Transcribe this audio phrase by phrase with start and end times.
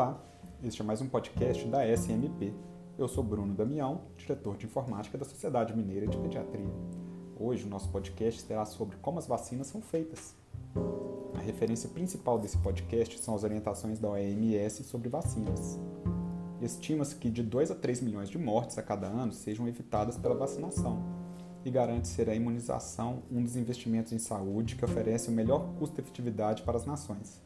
[0.00, 0.18] Olá,
[0.62, 2.54] este é mais um podcast da SMP.
[2.96, 6.72] Eu sou Bruno Damião, diretor de informática da Sociedade Mineira de Pediatria.
[7.38, 10.34] Hoje o nosso podcast será sobre como as vacinas são feitas.
[11.34, 15.78] A referência principal desse podcast são as orientações da OMS sobre vacinas.
[16.62, 20.34] Estima-se que de 2 a 3 milhões de mortes a cada ano sejam evitadas pela
[20.34, 21.04] vacinação
[21.62, 26.62] e garante ser a imunização um dos investimentos em saúde que oferece o melhor custo-efetividade
[26.62, 27.42] para as nações.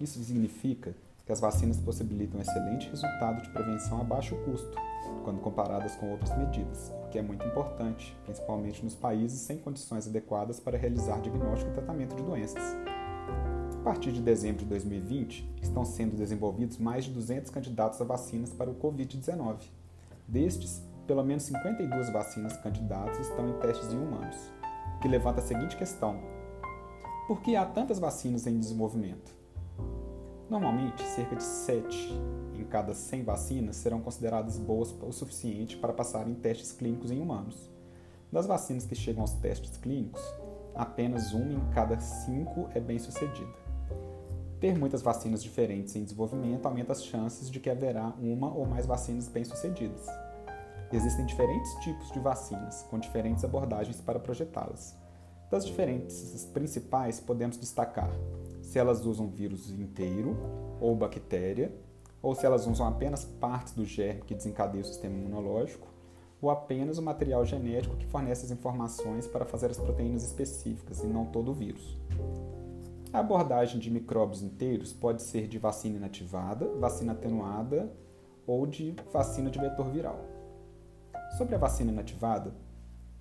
[0.00, 0.92] Isso significa
[1.24, 4.76] que as vacinas possibilitam excelente resultado de prevenção a baixo custo,
[5.24, 10.06] quando comparadas com outras medidas, o que é muito importante, principalmente nos países sem condições
[10.06, 12.62] adequadas para realizar diagnóstico e tratamento de doenças.
[13.80, 18.52] A partir de dezembro de 2020, estão sendo desenvolvidos mais de 200 candidatos a vacinas
[18.52, 19.56] para o Covid-19.
[20.28, 24.36] Destes, pelo menos 52 vacinas candidatas estão em testes em humanos,
[24.96, 26.18] o que levanta a seguinte questão:
[27.26, 29.43] por que há tantas vacinas em desenvolvimento?
[30.54, 32.12] Normalmente, cerca de 7
[32.54, 37.20] em cada 100 vacinas serão consideradas boas o suficiente para passar em testes clínicos em
[37.20, 37.68] humanos.
[38.30, 40.22] Das vacinas que chegam aos testes clínicos,
[40.72, 43.52] apenas uma em cada 5 é bem sucedida.
[44.60, 48.86] Ter muitas vacinas diferentes em desenvolvimento aumenta as chances de que haverá uma ou mais
[48.86, 50.06] vacinas bem-sucedidas.
[50.92, 54.96] Existem diferentes tipos de vacinas, com diferentes abordagens para projetá-las.
[55.50, 58.10] Das diferentes principais, podemos destacar
[58.74, 60.36] se elas usam vírus inteiro
[60.80, 61.72] ou bactéria,
[62.20, 65.86] ou se elas usam apenas partes do germe que desencadeia o sistema imunológico,
[66.42, 71.06] ou apenas o material genético que fornece as informações para fazer as proteínas específicas e
[71.06, 71.96] não todo o vírus.
[73.12, 77.92] A abordagem de micróbios inteiros pode ser de vacina inativada, vacina atenuada
[78.44, 80.18] ou de vacina de vetor viral.
[81.38, 82.52] Sobre a vacina inativada,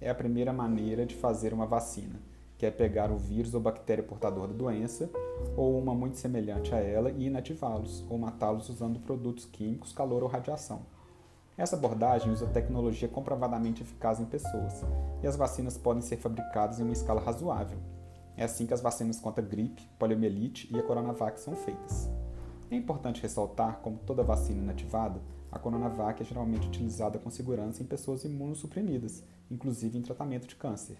[0.01, 2.32] é a primeira maneira de fazer uma vacina
[2.63, 5.09] que é pegar o vírus ou bactéria portador da doença,
[5.57, 10.29] ou uma muito semelhante a ela, e inativá-los, ou matá-los usando produtos químicos, calor ou
[10.29, 10.83] radiação.
[11.57, 14.81] Essa abordagem usa tecnologia comprovadamente eficaz em pessoas,
[15.21, 17.79] e as vacinas podem ser fabricadas em uma escala razoável.
[18.37, 22.09] É assim que as vacinas contra gripe, poliomielite e a Coronavac são feitas.
[22.73, 27.85] É importante ressaltar, como toda vacina inativada, a Coronavac é geralmente utilizada com segurança em
[27.85, 30.97] pessoas imunossuprimidas, inclusive em tratamento de câncer.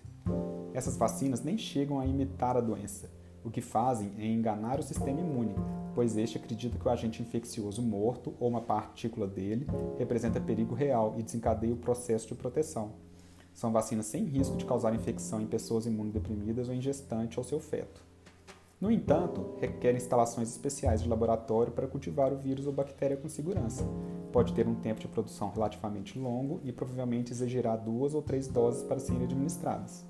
[0.72, 3.10] Essas vacinas nem chegam a imitar a doença.
[3.44, 5.56] O que fazem é enganar o sistema imune,
[5.96, 9.66] pois este acredita que o agente infeccioso morto ou uma partícula dele
[9.98, 12.92] representa perigo real e desencadeia o processo de proteção.
[13.52, 17.60] São vacinas sem risco de causar infecção em pessoas imunodeprimidas ou em gestante ou seu
[17.60, 18.13] feto.
[18.84, 23.82] No entanto, requer instalações especiais de laboratório para cultivar o vírus ou bactéria com segurança.
[24.30, 28.84] Pode ter um tempo de produção relativamente longo e provavelmente exigirá duas ou três doses
[28.84, 30.06] para serem administradas.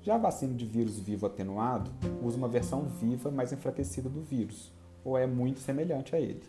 [0.00, 1.90] Já a vacina de vírus vivo atenuado
[2.22, 4.72] usa uma versão viva mais enfraquecida do vírus,
[5.04, 6.44] ou é muito semelhante a ele.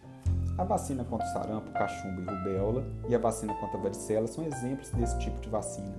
[0.56, 4.46] A vacina contra o sarampo, cachumba e rubéola e a vacina contra a varicela são
[4.46, 5.96] exemplos desse tipo de vacina.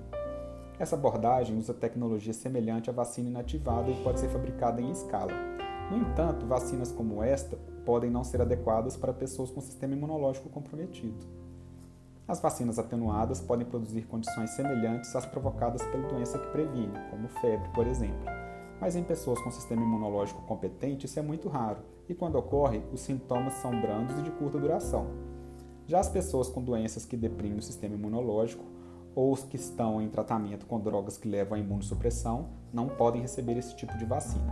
[0.78, 5.33] Essa abordagem usa tecnologia semelhante à vacina inativada e pode ser fabricada em escala.
[5.91, 11.27] No entanto, vacinas como esta podem não ser adequadas para pessoas com sistema imunológico comprometido.
[12.28, 17.69] As vacinas atenuadas podem produzir condições semelhantes às provocadas pela doença que previne, como febre,
[17.71, 18.28] por exemplo.
[18.81, 21.78] Mas em pessoas com sistema imunológico competente, isso é muito raro,
[22.09, 25.06] e quando ocorre, os sintomas são brandos e de curta duração.
[25.87, 28.62] Já as pessoas com doenças que deprimem o sistema imunológico,
[29.18, 33.56] ou os que estão em tratamento com drogas que levam à imunossupressão, não podem receber
[33.56, 34.46] esse tipo de vacina.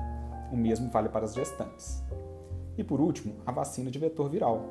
[0.53, 2.03] O mesmo vale para as gestantes.
[2.77, 4.65] E por último, a vacina de vetor viral,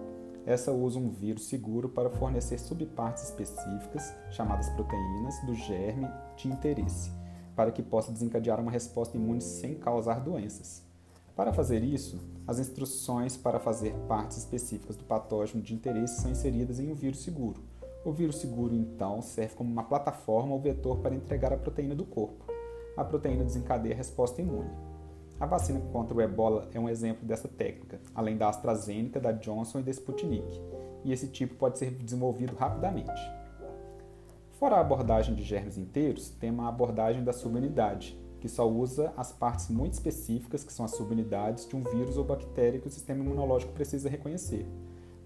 [0.46, 7.10] essa usa um vírus seguro para fornecer subpartes específicas, chamadas proteínas, do germe de interesse,
[7.56, 10.84] para que possa desencadear uma resposta imune sem causar doenças.
[11.38, 16.82] Para fazer isso, as instruções para fazer partes específicas do patógeno de interesse são inseridas
[16.82, 17.64] em um vírus seguro.
[18.06, 22.06] O vírus seguro, então, serve como uma plataforma ou vetor para entregar a proteína do
[22.06, 22.46] corpo.
[22.96, 24.70] A proteína desencadeia a resposta imune.
[25.40, 29.80] A vacina contra o ebola é um exemplo dessa técnica, além da AstraZeneca, da Johnson
[29.80, 30.62] e da Sputnik,
[31.04, 33.12] e esse tipo pode ser desenvolvido rapidamente.
[34.52, 39.34] Fora a abordagem de germes inteiros, tem uma abordagem da subunidade, que só usa as
[39.34, 43.24] partes muito específicas, que são as subunidades de um vírus ou bactéria que o sistema
[43.24, 44.64] imunológico precisa reconhecer.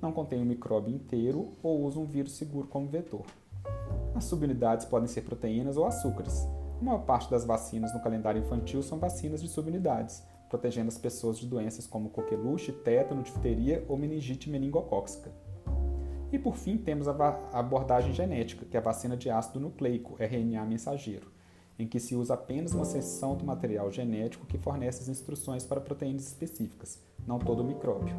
[0.02, 3.26] Não contém um micróbio inteiro ou usa um vírus seguro como vetor.
[4.16, 6.48] As subunidades podem ser proteínas ou açúcares,
[6.80, 11.38] a maior parte das vacinas no calendário infantil são vacinas de subunidades, protegendo as pessoas
[11.38, 15.30] de doenças como coqueluche, tétano, difteria ou meningite meningocóxica.
[16.32, 17.12] E por fim, temos a
[17.52, 21.30] abordagem genética, que é a vacina de ácido nucleico, RNA mensageiro,
[21.78, 25.82] em que se usa apenas uma seção do material genético que fornece as instruções para
[25.82, 28.16] proteínas específicas, não todo o micróbio.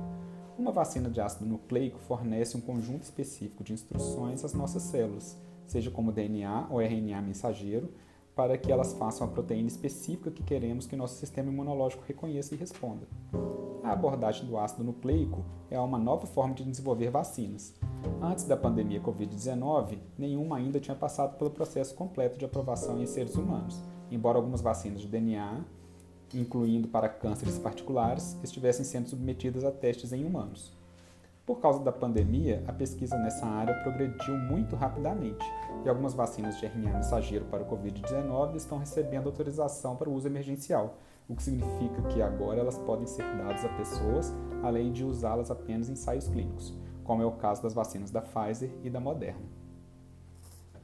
[0.60, 5.90] Uma vacina de ácido nucleico fornece um conjunto específico de instruções às nossas células, seja
[5.90, 7.88] como DNA ou RNA mensageiro,
[8.36, 12.58] para que elas façam a proteína específica que queremos que nosso sistema imunológico reconheça e
[12.58, 13.08] responda.
[13.82, 17.74] A abordagem do ácido nucleico é uma nova forma de desenvolver vacinas.
[18.20, 23.34] Antes da pandemia Covid-19, nenhuma ainda tinha passado pelo processo completo de aprovação em seres
[23.34, 25.64] humanos, embora algumas vacinas de DNA
[26.34, 30.72] incluindo para cânceres particulares, estivessem sendo submetidas a testes em humanos.
[31.46, 35.44] Por causa da pandemia, a pesquisa nessa área progrediu muito rapidamente
[35.84, 40.28] e algumas vacinas de RNA mensageiro para o Covid-19 estão recebendo autorização para o uso
[40.28, 40.98] emergencial,
[41.28, 44.32] o que significa que agora elas podem ser dadas a pessoas,
[44.62, 46.72] além de usá-las apenas em ensaios clínicos,
[47.02, 49.42] como é o caso das vacinas da Pfizer e da Moderna.